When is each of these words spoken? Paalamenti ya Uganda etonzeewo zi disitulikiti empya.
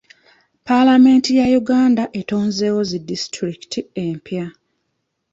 Paalamenti 0.67 1.31
ya 1.39 1.45
Uganda 1.61 2.03
etonzeewo 2.19 2.81
zi 2.89 2.99
disitulikiti 3.09 3.79
empya. 4.05 4.45